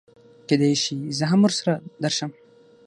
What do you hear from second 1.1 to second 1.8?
زه هم ورسره